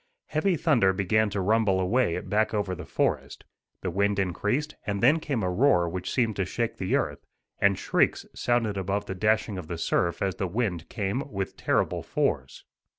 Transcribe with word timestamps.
Heavy 0.29 0.57
thunder 0.57 0.93
began 0.93 1.29
to 1.29 1.39
rumble 1.39 1.79
away 1.79 2.19
back 2.21 2.55
over 2.55 2.73
the 2.73 2.87
forest. 2.87 3.43
The 3.81 3.91
wind 3.91 4.17
increased, 4.17 4.73
and 4.87 4.99
then 4.99 5.19
came 5.19 5.43
a 5.43 5.51
roar 5.51 5.87
which 5.87 6.11
seemed 6.11 6.35
to 6.37 6.43
shake 6.45 6.77
the 6.77 6.95
earth, 6.95 7.23
and 7.59 7.77
shrieks 7.77 8.25
sounded 8.33 8.77
above 8.77 9.05
the 9.05 9.13
dashing 9.13 9.59
of 9.59 9.67
the 9.67 9.77
surf 9.77 10.23
as 10.23 10.37
the 10.37 10.47
wind 10.47 10.89
came 10.89 11.31
with 11.31 11.55
terrible 11.55 12.01
force. 12.01 12.65